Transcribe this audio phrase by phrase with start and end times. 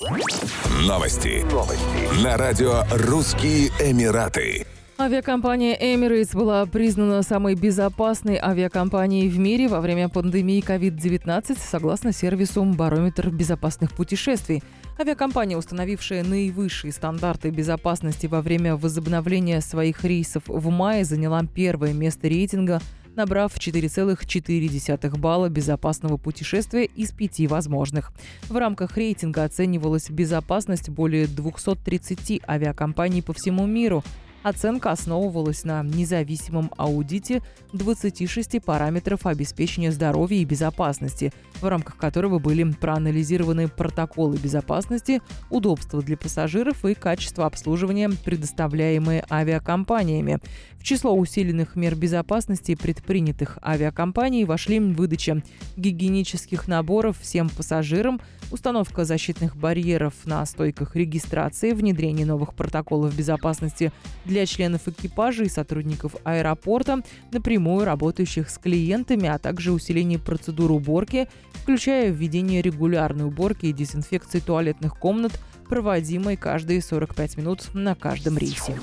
[0.00, 1.44] Новости.
[1.52, 2.24] Новости.
[2.24, 4.66] На радио «Русские Эмираты».
[4.98, 12.64] Авиакомпания Emirates была признана самой безопасной авиакомпанией в мире во время пандемии COVID-19 согласно сервису
[12.64, 14.62] «Барометр безопасных путешествий».
[14.98, 22.26] Авиакомпания, установившая наивысшие стандарты безопасности во время возобновления своих рейсов в мае, заняла первое место
[22.26, 22.80] рейтинга–
[23.20, 28.12] набрав 4,4 балла безопасного путешествия из пяти возможных.
[28.48, 34.02] В рамках рейтинга оценивалась безопасность более 230 авиакомпаний по всему миру,
[34.42, 37.42] Оценка основывалась на независимом аудите
[37.74, 46.16] 26 параметров обеспечения здоровья и безопасности, в рамках которого были проанализированы протоколы безопасности, удобства для
[46.16, 50.38] пассажиров и качество обслуживания, предоставляемые авиакомпаниями.
[50.78, 55.42] В число усиленных мер безопасности предпринятых авиакомпаний вошли выдача
[55.76, 58.18] гигиенических наборов всем пассажирам,
[58.50, 63.92] установка защитных барьеров на стойках регистрации, внедрение новых протоколов безопасности
[64.30, 71.28] для членов экипажа и сотрудников аэропорта, напрямую работающих с клиентами, а также усиление процедур уборки,
[71.52, 75.32] включая введение регулярной уборки и дезинфекции туалетных комнат,
[75.68, 78.78] проводимой каждые 45 минут на каждом рейсе.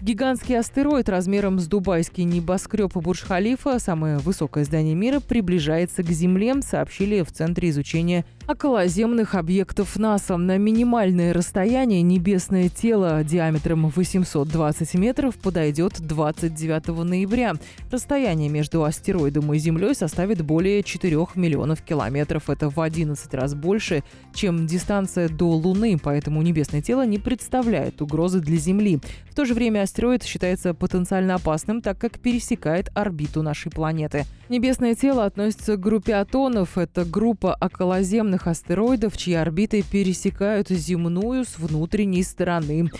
[0.00, 7.22] Гигантский астероид размером с дубайский небоскреб Бурж-Халифа, самое высокое здание мира, приближается к Земле, сообщили
[7.22, 10.36] в Центре изучения околоземных объектов НАСА.
[10.36, 17.54] На минимальное расстояние небесное тело диаметром 820 метров подойдет 29 ноября.
[17.90, 22.50] Расстояние между астероидом и Землей составит более 4 миллионов километров.
[22.50, 24.02] Это в 11 раз больше,
[24.34, 29.00] чем дистанция до Луны, поэтому небесное тело не представляет угрозы для Земли.
[29.30, 34.24] В то же время астероид считается потенциально опасным, так как пересекает орбиту нашей планеты.
[34.48, 36.76] Небесное тело относится к группе Атонов.
[36.76, 42.90] Это группа околоземных астероидов, чьи орбиты пересекают земную с внутренней стороны.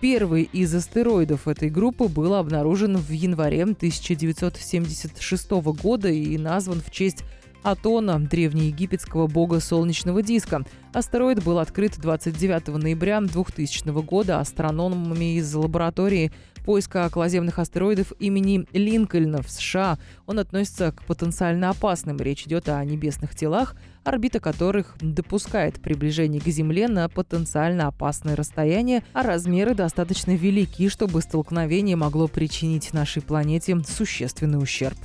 [0.00, 7.24] Первый из астероидов этой группы был обнаружен в январе 1976 года и назван в честь
[7.62, 10.64] Атона, древнеегипетского бога солнечного диска.
[10.92, 16.32] Астероид был открыт 29 ноября 2000 года астрономами из лаборатории
[16.64, 19.98] поиска околоземных астероидов имени Линкольна в США.
[20.26, 22.16] Он относится к потенциально опасным.
[22.18, 29.02] Речь идет о небесных телах, орбита которых допускает приближение к Земле на потенциально опасное расстояние,
[29.12, 34.98] а размеры достаточно велики, чтобы столкновение могло причинить нашей планете существенный ущерб.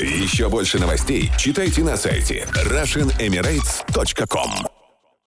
[0.00, 4.73] Еще больше новостей читайте на сайте RussianEmirates.com